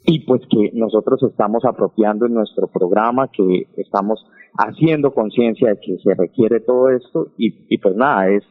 y 0.05 0.25
pues 0.25 0.41
que 0.49 0.71
nosotros 0.73 1.23
estamos 1.23 1.65
apropiando 1.65 2.25
en 2.25 2.33
nuestro 2.33 2.67
programa, 2.67 3.29
que 3.31 3.67
estamos 3.77 4.23
haciendo 4.57 5.13
conciencia 5.13 5.69
de 5.69 5.79
que 5.79 5.97
se 6.03 6.13
requiere 6.15 6.59
todo 6.59 6.89
esto 6.89 7.33
y, 7.37 7.65
y 7.69 7.77
pues 7.77 7.95
nada, 7.95 8.29
es, 8.29 8.43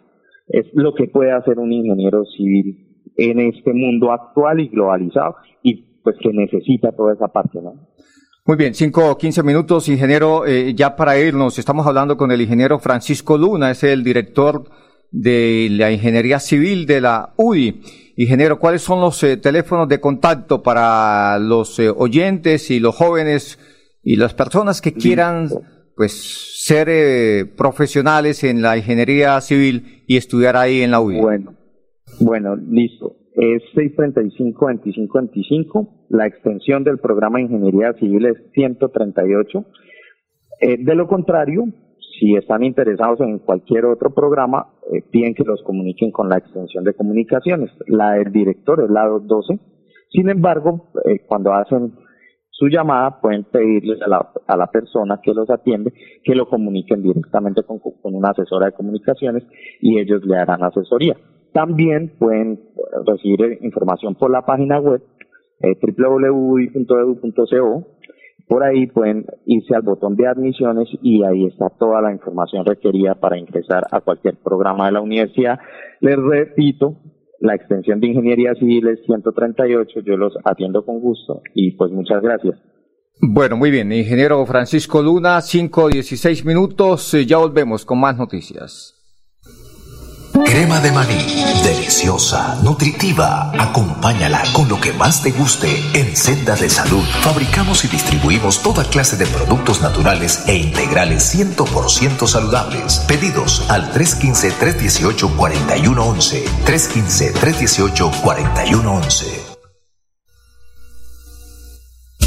es 0.48 0.66
lo 0.74 0.94
que 0.94 1.08
puede 1.08 1.32
hacer 1.32 1.58
un 1.58 1.72
ingeniero 1.72 2.24
civil 2.36 3.02
en 3.16 3.40
este 3.40 3.72
mundo 3.72 4.12
actual 4.12 4.60
y 4.60 4.68
globalizado 4.68 5.36
y 5.62 6.00
pues 6.02 6.16
que 6.20 6.30
necesita 6.32 6.92
toda 6.92 7.14
esa 7.14 7.28
parte, 7.28 7.60
¿no? 7.62 7.74
Muy 8.46 8.58
bien, 8.58 8.74
cinco 8.74 9.10
o 9.10 9.16
quince 9.16 9.42
minutos, 9.42 9.88
ingeniero, 9.88 10.44
eh, 10.44 10.74
ya 10.74 10.96
para 10.96 11.18
irnos, 11.18 11.58
estamos 11.58 11.86
hablando 11.86 12.18
con 12.18 12.30
el 12.30 12.42
ingeniero 12.42 12.78
Francisco 12.78 13.38
Luna, 13.38 13.70
es 13.70 13.82
el 13.84 14.04
director 14.04 14.64
de 15.10 15.68
la 15.70 15.90
Ingeniería 15.90 16.38
Civil 16.40 16.84
de 16.84 17.00
la 17.00 17.32
UDI. 17.38 17.80
Ingeniero, 18.16 18.58
¿cuáles 18.58 18.82
son 18.82 19.00
los 19.00 19.22
eh, 19.22 19.38
teléfonos 19.38 19.88
de 19.88 19.98
contacto 19.98 20.62
para 20.62 21.38
los 21.38 21.78
eh, 21.78 21.88
oyentes 21.88 22.70
y 22.70 22.80
los 22.80 22.94
jóvenes 22.94 23.58
y 24.02 24.16
las 24.16 24.34
personas 24.34 24.82
que 24.82 24.92
quieran 24.92 25.48
pues 25.96 26.64
ser 26.64 27.54
profesionales 27.56 28.44
en 28.44 28.62
la 28.62 28.76
ingeniería 28.76 29.40
civil 29.40 30.04
y 30.06 30.16
estudiar 30.16 30.56
ahí 30.56 30.82
en 30.82 30.90
la 30.90 31.00
UDI? 31.00 31.20
Bueno, 31.20 31.54
bueno, 32.20 32.56
listo 32.56 33.16
es 33.34 33.62
635-2525. 33.74 36.06
La 36.08 36.26
extensión 36.26 36.82
del 36.84 36.98
programa 36.98 37.38
de 37.38 37.44
Ingeniería 37.44 37.92
Civil 37.94 38.26
es 38.26 38.36
138. 38.52 39.64
Eh, 40.60 40.76
de 40.78 40.94
lo 40.94 41.08
contrario, 41.08 41.64
si 42.18 42.36
están 42.36 42.62
interesados 42.62 43.20
en 43.20 43.38
cualquier 43.40 43.86
otro 43.86 44.14
programa, 44.14 44.68
eh, 44.92 45.02
piden 45.10 45.34
que 45.34 45.42
los 45.42 45.64
comuniquen 45.64 46.12
con 46.12 46.28
la 46.28 46.38
extensión 46.38 46.84
de 46.84 46.94
comunicaciones. 46.94 47.72
La 47.86 48.12
del 48.12 48.30
director 48.30 48.84
es 48.84 48.90
la 48.90 49.06
212. 49.06 49.58
Sin 50.10 50.28
embargo, 50.28 50.92
eh, 51.04 51.18
cuando 51.26 51.52
hacen 51.52 51.92
su 52.56 52.68
llamada, 52.68 53.20
pueden 53.20 53.44
pedirles 53.44 54.00
a 54.02 54.08
la, 54.08 54.30
a 54.46 54.56
la, 54.56 54.68
persona 54.68 55.20
que 55.20 55.34
los 55.34 55.50
atiende 55.50 55.92
que 56.22 56.36
lo 56.36 56.48
comuniquen 56.48 57.02
directamente 57.02 57.64
con, 57.64 57.80
con 57.80 58.14
una 58.14 58.30
asesora 58.30 58.66
de 58.66 58.72
comunicaciones 58.72 59.42
y 59.80 59.98
ellos 59.98 60.24
le 60.24 60.36
harán 60.36 60.62
asesoría. 60.62 61.16
También 61.52 62.12
pueden 62.18 62.60
recibir 63.06 63.58
información 63.62 64.14
por 64.14 64.30
la 64.30 64.42
página 64.42 64.78
web 64.78 65.02
eh, 65.60 65.76
www.edu.co. 65.98 67.86
Por 68.46 68.62
ahí 68.62 68.86
pueden 68.86 69.26
irse 69.46 69.74
al 69.74 69.82
botón 69.82 70.16
de 70.16 70.26
admisiones 70.28 70.88
y 71.02 71.24
ahí 71.24 71.46
está 71.46 71.70
toda 71.70 72.02
la 72.02 72.12
información 72.12 72.64
requerida 72.66 73.14
para 73.14 73.38
ingresar 73.38 73.84
a 73.90 74.00
cualquier 74.00 74.36
programa 74.36 74.86
de 74.86 74.92
la 74.92 75.00
universidad. 75.00 75.58
Les 76.00 76.16
repito, 76.16 76.96
la 77.44 77.54
extensión 77.54 78.00
de 78.00 78.08
Ingeniería 78.08 78.54
Civil 78.54 78.88
es 78.88 79.04
138, 79.04 80.00
yo 80.00 80.16
los 80.16 80.32
atiendo 80.44 80.84
con 80.84 80.98
gusto 80.98 81.42
y 81.54 81.72
pues 81.72 81.92
muchas 81.92 82.22
gracias. 82.22 82.54
Bueno, 83.20 83.56
muy 83.56 83.70
bien, 83.70 83.92
ingeniero 83.92 84.44
Francisco 84.46 85.02
Luna, 85.02 85.38
5.16 85.38 86.44
minutos, 86.46 87.12
ya 87.26 87.36
volvemos 87.36 87.84
con 87.84 88.00
más 88.00 88.16
noticias. 88.16 88.93
Crema 90.42 90.80
de 90.80 90.90
maní, 90.90 91.44
deliciosa, 91.62 92.56
nutritiva. 92.62 93.52
Acompáñala 93.56 94.42
con 94.52 94.68
lo 94.68 94.80
que 94.80 94.92
más 94.92 95.22
te 95.22 95.30
guste 95.30 95.80
en 95.94 96.16
Senda 96.16 96.56
de 96.56 96.68
Salud. 96.68 97.04
Fabricamos 97.22 97.84
y 97.84 97.88
distribuimos 97.88 98.60
toda 98.60 98.82
clase 98.84 99.16
de 99.16 99.26
productos 99.26 99.80
naturales 99.80 100.42
e 100.48 100.56
integrales 100.56 101.32
100% 101.32 102.26
saludables. 102.26 102.98
Pedidos 103.06 103.64
al 103.70 103.92
315-318-4111. 103.92 106.42
315-318-4111. 106.66 109.53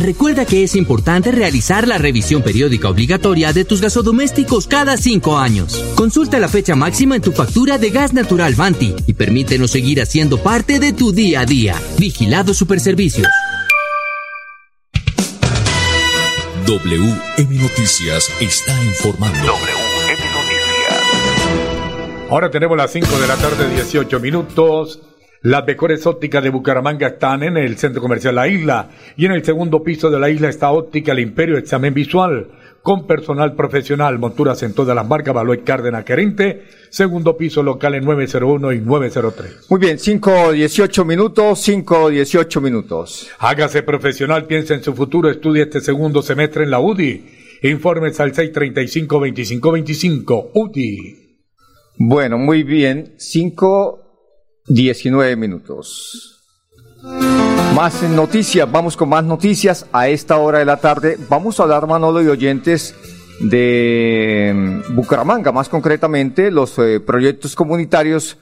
Recuerda 0.00 0.46
que 0.46 0.64
es 0.64 0.76
importante 0.76 1.30
realizar 1.30 1.86
la 1.86 1.98
revisión 1.98 2.42
periódica 2.42 2.88
obligatoria 2.88 3.52
de 3.52 3.66
tus 3.66 3.82
gasodomésticos 3.82 4.66
cada 4.66 4.96
cinco 4.96 5.36
años. 5.36 5.74
Consulta 5.94 6.40
la 6.40 6.48
fecha 6.48 6.74
máxima 6.74 7.16
en 7.16 7.22
tu 7.22 7.32
factura 7.32 7.76
de 7.76 7.90
gas 7.90 8.14
natural 8.14 8.54
Vanti 8.54 8.94
y 9.06 9.12
permítenos 9.12 9.72
seguir 9.72 10.00
haciendo 10.00 10.38
parte 10.42 10.80
de 10.80 10.94
tu 10.94 11.12
día 11.12 11.40
a 11.40 11.44
día. 11.44 11.76
Vigilado 11.98 12.54
Superservicios. 12.54 13.28
WM 16.66 17.58
Noticias 17.58 18.32
está 18.40 18.82
informando. 18.82 19.38
WM 19.38 20.24
Noticias. 20.32 20.70
Ahora 22.30 22.50
tenemos 22.50 22.74
las 22.78 22.90
5 22.90 23.20
de 23.20 23.28
la 23.28 23.36
tarde, 23.36 23.68
18 23.74 24.18
minutos. 24.18 25.09
Las 25.42 25.66
mejores 25.66 26.06
ópticas 26.06 26.44
de 26.44 26.50
Bucaramanga 26.50 27.06
están 27.06 27.42
en 27.42 27.56
el 27.56 27.78
centro 27.78 28.02
comercial 28.02 28.34
La 28.34 28.46
Isla 28.46 28.90
y 29.16 29.24
en 29.24 29.32
el 29.32 29.42
segundo 29.42 29.82
piso 29.82 30.10
de 30.10 30.20
la 30.20 30.28
isla 30.28 30.50
está 30.50 30.70
óptica 30.70 31.12
El 31.12 31.20
Imperio 31.20 31.56
Examen 31.56 31.94
Visual 31.94 32.48
con 32.82 33.06
personal 33.06 33.54
profesional, 33.54 34.18
monturas 34.18 34.62
en 34.62 34.74
todas 34.74 34.94
las 34.94 35.08
marcas, 35.08 35.34
Baloy 35.34 35.62
Cárdenas 35.62 36.04
Querente, 36.04 36.64
segundo 36.90 37.38
piso 37.38 37.62
local 37.62 37.94
en 37.94 38.04
901 38.04 38.72
y 38.72 38.80
903. 38.80 39.70
Muy 39.70 39.80
bien, 39.80 39.98
5, 39.98 40.52
18 40.52 41.06
minutos, 41.06 41.58
5, 41.60 42.10
18 42.10 42.60
minutos. 42.60 43.30
Hágase 43.38 43.82
profesional, 43.82 44.44
piensa 44.44 44.74
en 44.74 44.82
su 44.82 44.92
futuro, 44.94 45.30
estudie 45.30 45.62
este 45.62 45.80
segundo 45.80 46.20
semestre 46.20 46.64
en 46.64 46.70
la 46.70 46.80
UDI. 46.80 47.30
Informes 47.62 48.20
al 48.20 48.32
635-2525, 48.32 50.50
UDI. 50.54 51.16
Bueno, 51.96 52.36
muy 52.36 52.62
bien, 52.62 53.14
5, 53.18 54.09
19 54.70 55.34
minutos. 55.34 56.38
Más 57.74 58.02
noticias, 58.04 58.70
vamos 58.70 58.96
con 58.96 59.08
más 59.08 59.24
noticias 59.24 59.86
a 59.92 60.08
esta 60.08 60.36
hora 60.36 60.60
de 60.60 60.64
la 60.64 60.76
tarde. 60.76 61.18
Vamos 61.28 61.58
a 61.58 61.64
hablar, 61.64 61.88
Manolo 61.88 62.22
y 62.22 62.28
oyentes, 62.28 62.94
de 63.40 64.52
mm, 64.54 64.94
Bucaramanga, 64.94 65.50
más 65.50 65.68
concretamente 65.68 66.52
los 66.52 66.78
eh, 66.78 67.00
proyectos 67.00 67.56
comunitarios 67.56 68.38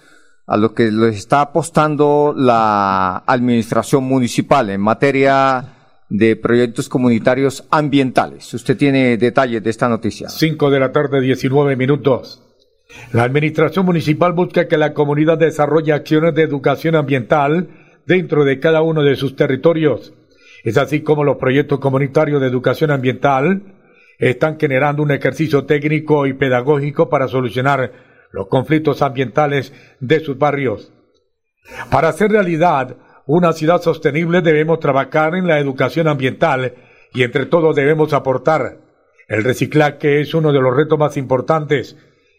a 0.46 0.58
los 0.58 0.72
que 0.72 0.90
les 0.90 1.16
está 1.16 1.40
apostando 1.40 2.34
la 2.36 3.22
administración 3.26 4.04
municipal 4.04 4.68
en 4.68 4.82
materia 4.82 5.64
de 6.10 6.36
proyectos 6.36 6.90
comunitarios 6.90 7.64
ambientales. 7.70 8.52
Usted 8.52 8.76
tiene 8.76 9.16
detalles 9.16 9.62
de 9.62 9.70
esta 9.70 9.88
noticia. 9.88 10.28
5 10.28 10.70
de 10.70 10.80
la 10.80 10.92
tarde, 10.92 11.22
19 11.22 11.76
minutos. 11.76 12.42
La 13.12 13.22
administración 13.22 13.86
municipal 13.86 14.32
busca 14.32 14.68
que 14.68 14.78
la 14.78 14.94
comunidad 14.94 15.38
desarrolle 15.38 15.92
acciones 15.92 16.34
de 16.34 16.42
educación 16.42 16.94
ambiental 16.94 17.68
dentro 18.06 18.44
de 18.44 18.60
cada 18.60 18.82
uno 18.82 19.02
de 19.02 19.16
sus 19.16 19.36
territorios. 19.36 20.14
Es 20.64 20.76
así 20.76 21.02
como 21.02 21.24
los 21.24 21.36
proyectos 21.36 21.80
comunitarios 21.80 22.40
de 22.40 22.46
educación 22.46 22.90
ambiental 22.90 23.62
están 24.18 24.58
generando 24.58 25.02
un 25.02 25.10
ejercicio 25.10 25.64
técnico 25.64 26.26
y 26.26 26.32
pedagógico 26.32 27.08
para 27.08 27.28
solucionar 27.28 27.92
los 28.32 28.48
conflictos 28.48 29.00
ambientales 29.02 29.72
de 30.00 30.20
sus 30.20 30.36
barrios. 30.36 30.92
Para 31.90 32.08
hacer 32.08 32.30
realidad 32.30 32.96
una 33.26 33.52
ciudad 33.52 33.80
sostenible 33.82 34.40
debemos 34.40 34.80
trabajar 34.80 35.34
en 35.34 35.46
la 35.46 35.58
educación 35.58 36.08
ambiental 36.08 36.74
y 37.12 37.22
entre 37.22 37.46
todos 37.46 37.76
debemos 37.76 38.12
aportar. 38.12 38.78
El 39.28 39.44
reciclaje 39.44 40.22
es 40.22 40.32
uno 40.32 40.52
de 40.52 40.60
los 40.60 40.74
retos 40.74 40.98
más 40.98 41.16
importantes. 41.18 41.96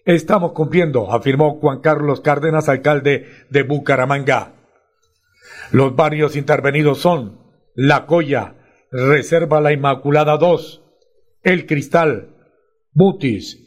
Estamos 0.09 0.53
cumpliendo, 0.53 1.13
afirmó 1.13 1.59
Juan 1.59 1.81
Carlos 1.81 2.21
Cárdenas, 2.21 2.67
alcalde 2.67 3.27
de 3.51 3.61
Bucaramanga. 3.61 4.53
Los 5.71 5.95
barrios 5.95 6.35
intervenidos 6.35 6.97
son 6.97 7.37
La 7.75 8.07
Coya, 8.07 8.55
Reserva 8.91 9.61
La 9.61 9.71
Inmaculada 9.71 10.37
2, 10.37 10.81
El 11.43 11.67
Cristal, 11.67 12.29
Mutis, 12.91 13.59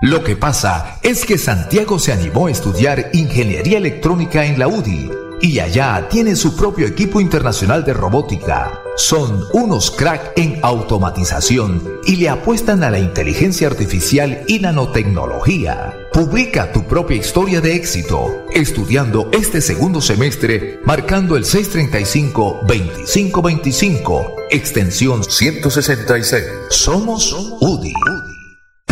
Lo 0.00 0.22
que 0.22 0.36
pasa 0.36 1.00
es 1.02 1.24
que 1.24 1.38
Santiago 1.38 1.98
se 1.98 2.12
animó 2.12 2.46
a 2.46 2.52
estudiar 2.52 3.10
ingeniería 3.14 3.78
electrónica 3.78 4.46
en 4.46 4.56
la 4.56 4.68
UDI 4.68 5.10
y 5.40 5.58
allá 5.58 6.06
tiene 6.08 6.36
su 6.36 6.54
propio 6.54 6.86
equipo 6.86 7.20
internacional 7.20 7.84
de 7.84 7.94
robótica. 7.94 8.80
Son 8.94 9.42
unos 9.52 9.90
crack 9.90 10.38
en 10.38 10.60
automatización 10.62 11.82
y 12.06 12.14
le 12.14 12.28
apuestan 12.28 12.84
a 12.84 12.90
la 12.90 13.00
inteligencia 13.00 13.66
artificial 13.66 14.44
y 14.46 14.60
nanotecnología. 14.60 15.96
Publica 16.12 16.70
tu 16.70 16.86
propia 16.86 17.16
historia 17.16 17.60
de 17.60 17.74
éxito 17.74 18.44
estudiando 18.54 19.28
este 19.32 19.60
segundo 19.60 20.00
semestre 20.00 20.78
marcando 20.84 21.36
el 21.36 21.42
635-2525, 21.42 24.34
extensión 24.50 25.24
166. 25.24 26.44
Somos 26.70 27.32
UDI. 27.60 27.92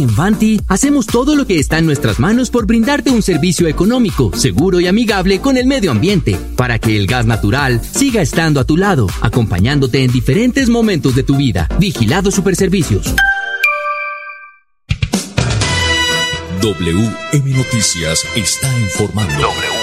En 0.00 0.16
Vanti 0.16 0.58
hacemos 0.66 1.06
todo 1.06 1.36
lo 1.36 1.46
que 1.46 1.58
está 1.58 1.76
en 1.76 1.84
nuestras 1.84 2.18
manos 2.18 2.48
por 2.48 2.66
brindarte 2.66 3.10
un 3.10 3.20
servicio 3.20 3.68
económico, 3.68 4.32
seguro 4.34 4.80
y 4.80 4.86
amigable 4.86 5.40
con 5.40 5.58
el 5.58 5.66
medio 5.66 5.90
ambiente, 5.90 6.38
para 6.56 6.78
que 6.78 6.96
el 6.96 7.06
gas 7.06 7.26
natural 7.26 7.82
siga 7.84 8.22
estando 8.22 8.60
a 8.60 8.64
tu 8.64 8.78
lado, 8.78 9.08
acompañándote 9.20 10.02
en 10.02 10.10
diferentes 10.10 10.70
momentos 10.70 11.14
de 11.14 11.22
tu 11.22 11.36
vida. 11.36 11.68
Vigilado 11.78 12.30
Superservicios. 12.30 13.14
WM 16.62 17.56
Noticias 17.56 18.24
está 18.34 18.78
informando. 18.78 19.79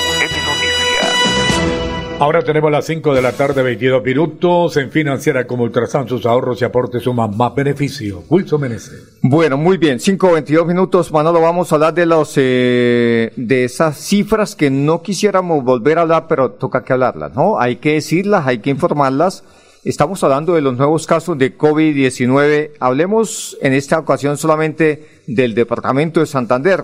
Ahora 2.20 2.42
tenemos 2.42 2.72
las 2.72 2.88
5 2.88 3.14
de 3.14 3.22
la 3.22 3.32
tarde, 3.32 3.62
22 3.62 4.04
minutos. 4.04 4.76
En 4.78 4.90
Financiera 4.90 5.46
como 5.46 5.64
Ultrasan, 5.64 6.08
sus 6.08 6.26
ahorros 6.26 6.60
y 6.60 6.66
aportes 6.66 7.04
suman 7.04 7.38
más 7.38 7.54
beneficios. 7.54 8.24
Wilson 8.28 8.60
Meneses. 8.60 9.20
Bueno, 9.22 9.56
muy 9.56 9.78
bien. 9.78 10.00
5 10.00 10.32
22 10.32 10.66
minutos, 10.66 11.12
Manolo. 11.12 11.42
Vamos 11.42 11.72
a 11.72 11.76
hablar 11.76 11.94
de 11.94 12.08
los, 12.08 12.34
eh, 12.38 13.32
de 13.36 13.66
esas 13.66 13.98
cifras 13.98 14.56
que 14.56 14.72
no 14.72 15.04
quisiéramos 15.04 15.64
volver 15.64 16.00
a 16.00 16.02
hablar, 16.02 16.26
pero 16.28 16.54
toca 16.54 16.84
que 16.84 16.94
hablarlas, 16.94 17.36
¿no? 17.36 17.60
Hay 17.60 17.76
que 17.76 17.94
decirlas, 17.94 18.48
hay 18.48 18.60
que 18.60 18.72
informarlas. 18.72 19.44
Estamos 19.84 20.24
hablando 20.24 20.56
de 20.56 20.62
los 20.62 20.76
nuevos 20.76 21.06
casos 21.06 21.38
de 21.38 21.56
COVID-19. 21.56 22.72
Hablemos 22.80 23.60
en 23.62 23.74
esta 23.74 24.00
ocasión 24.00 24.38
solamente 24.38 25.08
del 25.28 25.54
departamento 25.54 26.20
de 26.20 26.26
Santander. 26.26 26.84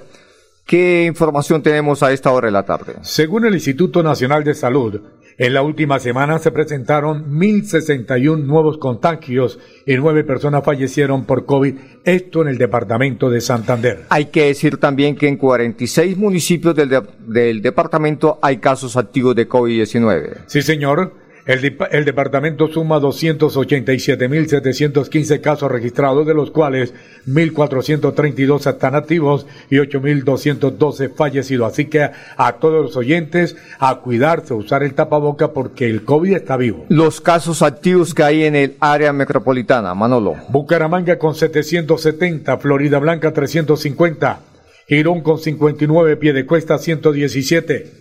¿Qué 0.65 1.05
información 1.05 1.61
tenemos 1.61 2.03
a 2.03 2.11
esta 2.11 2.31
hora 2.31 2.45
de 2.45 2.51
la 2.53 2.63
tarde? 2.63 2.95
Según 3.01 3.45
el 3.45 3.53
Instituto 3.55 4.01
Nacional 4.01 4.43
de 4.43 4.53
Salud, 4.53 5.01
en 5.37 5.53
la 5.53 5.61
última 5.61 5.99
semana 5.99 6.39
se 6.39 6.51
presentaron 6.51 7.37
1.061 7.39 8.43
nuevos 8.43 8.77
contagios 8.77 9.59
y 9.85 9.95
nueve 9.95 10.23
personas 10.23 10.63
fallecieron 10.63 11.25
por 11.25 11.45
COVID, 11.45 11.75
esto 12.03 12.41
en 12.41 12.49
el 12.49 12.57
departamento 12.57 13.29
de 13.29 13.41
Santander. 13.41 14.05
Hay 14.09 14.25
que 14.25 14.45
decir 14.45 14.77
también 14.77 15.15
que 15.15 15.27
en 15.27 15.37
46 15.37 16.17
municipios 16.17 16.75
del, 16.75 16.89
de- 16.89 17.01
del 17.27 17.61
departamento 17.61 18.39
hay 18.41 18.57
casos 18.57 18.95
activos 18.97 19.35
de 19.35 19.47
COVID-19. 19.49 20.43
Sí, 20.47 20.61
señor. 20.61 21.22
El, 21.45 22.05
departamento 22.05 22.69
suma 22.69 23.01
287.715 23.01 25.41
casos 25.41 25.69
registrados, 25.69 26.25
de 26.25 26.33
los 26.33 26.51
cuales 26.51 26.93
1.432 27.27 28.65
están 28.65 28.95
activos 28.95 29.45
y 29.69 29.75
8.212 29.75 31.13
fallecidos. 31.13 31.73
Así 31.73 31.87
que 31.87 32.09
a 32.37 32.53
todos 32.53 32.85
los 32.85 32.95
oyentes, 32.95 33.57
a 33.77 33.95
cuidarse, 33.95 34.53
a 34.53 34.57
usar 34.57 34.83
el 34.83 34.93
tapaboca 34.93 35.51
porque 35.51 35.89
el 35.89 36.05
COVID 36.05 36.33
está 36.33 36.55
vivo. 36.55 36.85
Los 36.87 37.19
casos 37.19 37.61
activos 37.61 38.13
que 38.13 38.23
hay 38.23 38.45
en 38.45 38.55
el 38.55 38.77
área 38.79 39.11
metropolitana, 39.11 39.93
Manolo. 39.93 40.37
Bucaramanga 40.47 41.19
con 41.19 41.35
770, 41.35 42.57
Florida 42.57 42.99
Blanca 42.99 43.33
350, 43.33 44.39
Girón 44.87 45.19
con 45.21 45.39
59, 45.39 46.15
Piedecuesta 46.15 46.77
117, 46.77 47.91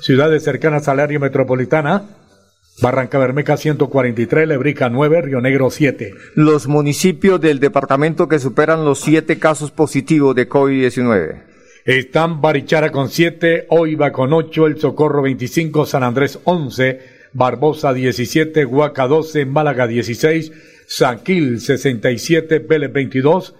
ciudades 0.00 0.42
cercanas 0.42 0.88
al 0.88 1.00
área 1.00 1.18
metropolitana, 1.18 2.04
Barranca 2.80 3.18
Bermeja 3.18 3.56
143, 3.56 4.46
Lebrica 4.46 4.88
9, 4.88 5.22
Río 5.22 5.40
Negro 5.40 5.70
7. 5.70 6.14
Los 6.34 6.68
municipios 6.68 7.40
del 7.40 7.58
departamento 7.58 8.28
que 8.28 8.38
superan 8.38 8.84
los 8.84 9.00
siete 9.00 9.38
casos 9.38 9.72
positivos 9.72 10.36
de 10.36 10.48
COVID-19. 10.48 11.42
Están 11.84 12.40
Barichara 12.40 12.92
con 12.92 13.08
7, 13.08 13.66
Oiva 13.70 14.12
con 14.12 14.32
8, 14.32 14.66
El 14.66 14.78
Socorro 14.78 15.22
25, 15.22 15.86
San 15.86 16.04
Andrés 16.04 16.38
11, 16.44 17.00
Barbosa 17.32 17.92
17, 17.92 18.64
Huaca 18.64 19.08
12, 19.08 19.44
Málaga 19.46 19.86
16, 19.88 20.52
San 20.86 21.24
Gil 21.24 21.60
67, 21.60 22.60
Vélez 22.60 22.92
22, 22.92 23.54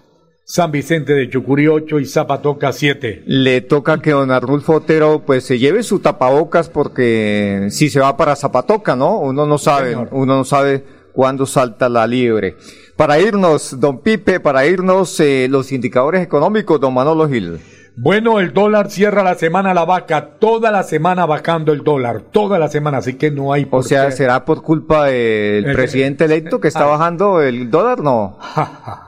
San 0.50 0.72
Vicente 0.72 1.12
de 1.12 1.28
Chucurí 1.28 1.68
8 1.68 2.00
y 2.00 2.06
Zapatoca 2.06 2.72
7. 2.72 3.22
Le 3.26 3.60
toca 3.60 4.00
que 4.00 4.12
don 4.12 4.30
Arnulfo 4.30 4.76
Otero 4.76 5.22
pues 5.26 5.44
se 5.44 5.58
lleve 5.58 5.82
su 5.82 6.00
tapabocas 6.00 6.70
porque 6.70 7.66
si 7.68 7.90
se 7.90 8.00
va 8.00 8.16
para 8.16 8.34
Zapatoca, 8.34 8.96
¿no? 8.96 9.18
Uno 9.18 9.44
no 9.44 9.58
sabe, 9.58 9.90
Señor. 9.90 10.08
uno 10.10 10.36
no 10.38 10.44
sabe 10.46 10.86
cuándo 11.12 11.44
salta 11.44 11.90
la 11.90 12.06
liebre. 12.06 12.56
Para 12.96 13.18
irnos, 13.20 13.78
don 13.78 13.98
Pipe, 14.00 14.40
para 14.40 14.64
irnos 14.64 15.20
eh, 15.20 15.48
los 15.50 15.70
indicadores 15.70 16.22
económicos, 16.22 16.80
don 16.80 16.94
Manolo 16.94 17.28
Gil. 17.28 17.60
Bueno, 17.96 18.40
el 18.40 18.54
dólar 18.54 18.90
cierra 18.90 19.22
la 19.22 19.34
semana 19.34 19.74
la 19.74 19.84
vaca, 19.84 20.38
toda 20.38 20.70
la 20.70 20.82
semana 20.82 21.26
bajando 21.26 21.72
el 21.74 21.84
dólar, 21.84 22.22
toda 22.22 22.58
la 22.58 22.68
semana, 22.68 22.98
así 22.98 23.14
que 23.18 23.30
no 23.30 23.52
hay 23.52 23.66
por 23.66 23.80
O 23.80 23.82
sea, 23.82 24.06
qué- 24.06 24.12
¿será 24.12 24.46
por 24.46 24.62
culpa 24.62 25.06
del 25.08 25.66
El- 25.66 25.74
presidente 25.76 26.24
electo 26.24 26.58
que 26.58 26.68
está 26.68 26.84
Ah. 26.84 26.96
bajando 26.96 27.42
el 27.42 27.70
dólar? 27.70 27.98
No. 28.00 28.38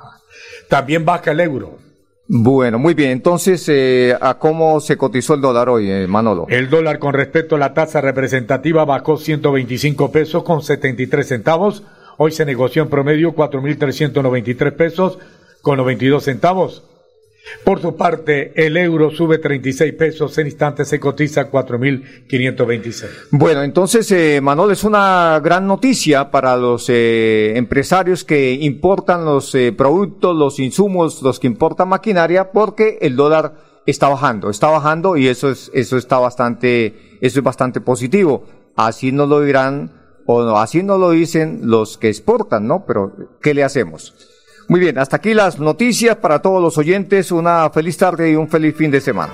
También 0.70 1.04
baja 1.04 1.32
el 1.32 1.40
euro. 1.40 1.78
Bueno, 2.28 2.78
muy 2.78 2.94
bien. 2.94 3.10
Entonces, 3.10 3.68
eh, 3.68 4.16
¿a 4.20 4.38
cómo 4.38 4.78
se 4.78 4.96
cotizó 4.96 5.34
el 5.34 5.40
dólar 5.40 5.68
hoy, 5.68 5.90
eh, 5.90 6.06
Manolo? 6.06 6.46
El 6.48 6.70
dólar 6.70 7.00
con 7.00 7.12
respecto 7.12 7.56
a 7.56 7.58
la 7.58 7.74
tasa 7.74 8.00
representativa 8.00 8.84
bajó 8.84 9.16
125 9.16 10.12
pesos 10.12 10.44
con 10.44 10.62
73 10.62 11.26
centavos. 11.26 11.82
Hoy 12.18 12.30
se 12.30 12.44
negoció 12.46 12.84
en 12.84 12.88
promedio 12.88 13.34
4.393 13.34 14.70
pesos 14.76 15.18
con 15.60 15.76
92 15.78 16.22
centavos. 16.22 16.84
Por 17.64 17.80
su 17.80 17.96
parte, 17.96 18.52
el 18.54 18.76
euro 18.76 19.10
sube 19.10 19.38
36 19.38 19.92
pesos, 19.94 20.36
en 20.38 20.46
instantes 20.46 20.88
se 20.88 20.98
cotiza 20.98 21.50
4.526. 21.50 23.08
Bueno, 23.30 23.62
entonces, 23.62 24.10
eh, 24.12 24.40
Manuel, 24.40 24.72
es 24.72 24.84
una 24.84 25.40
gran 25.42 25.66
noticia 25.66 26.30
para 26.30 26.56
los 26.56 26.88
eh, 26.88 27.52
empresarios 27.56 28.24
que 28.24 28.52
importan 28.52 29.24
los 29.24 29.54
eh, 29.54 29.72
productos, 29.72 30.36
los 30.36 30.58
insumos, 30.58 31.22
los 31.22 31.38
que 31.38 31.46
importan 31.46 31.88
maquinaria, 31.88 32.52
porque 32.52 32.98
el 33.00 33.16
dólar 33.16 33.54
está 33.86 34.08
bajando, 34.08 34.50
está 34.50 34.68
bajando 34.68 35.16
y 35.16 35.28
eso 35.28 35.50
es, 35.50 35.70
eso 35.74 35.96
está 35.96 36.18
bastante, 36.18 37.18
eso 37.20 37.40
es 37.40 37.44
bastante 37.44 37.80
positivo. 37.80 38.44
Así 38.76 39.12
no 39.12 39.26
lo 39.26 39.40
dirán, 39.40 39.92
o 40.26 40.56
así 40.56 40.82
no 40.82 40.96
lo 40.98 41.10
dicen 41.10 41.60
los 41.64 41.98
que 41.98 42.08
exportan, 42.08 42.66
¿no? 42.66 42.84
Pero, 42.86 43.12
¿qué 43.42 43.52
le 43.54 43.64
hacemos? 43.64 44.14
Muy 44.70 44.78
bien, 44.78 44.98
hasta 44.98 45.16
aquí 45.16 45.34
las 45.34 45.58
noticias 45.58 46.16
para 46.18 46.38
todos 46.38 46.62
los 46.62 46.78
oyentes. 46.78 47.32
Una 47.32 47.68
feliz 47.70 47.96
tarde 47.96 48.30
y 48.30 48.36
un 48.36 48.48
feliz 48.48 48.76
fin 48.76 48.88
de 48.88 49.00
semana. 49.00 49.32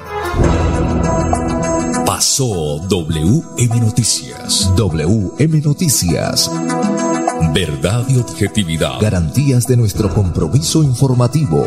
Pasó 2.07 2.79
WM 2.89 3.81
Noticias. 3.81 4.73
WM 4.75 5.61
Noticias. 5.61 6.51
Verdad 7.53 8.07
y 8.09 8.19
objetividad. 8.19 8.99
Garantías 8.99 9.67
de 9.67 9.77
nuestro 9.77 10.09
compromiso 10.09 10.83
informativo. 10.83 11.67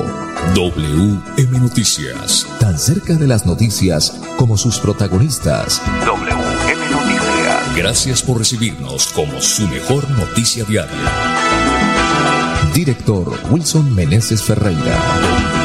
WM 0.55 1.59
Noticias. 1.59 2.47
Tan 2.59 2.75
cerca 2.79 3.13
de 3.17 3.27
las 3.27 3.45
noticias 3.45 4.19
como 4.35 4.57
sus 4.57 4.79
protagonistas. 4.79 5.79
WM 6.07 6.89
Noticias. 6.89 7.75
Gracias 7.77 8.23
por 8.23 8.39
recibirnos 8.39 9.09
como 9.09 9.39
su 9.39 9.67
mejor 9.67 10.09
noticia 10.09 10.63
diaria. 10.63 11.48
Director 12.73 13.27
Wilson 13.51 13.93
Meneses 13.93 14.41
Ferreira. 14.43 15.58